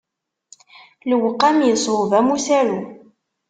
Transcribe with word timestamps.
Lewqam 1.09 1.57
iṣweb 1.71 2.11
am 2.19 2.27
usaru. 2.35 2.79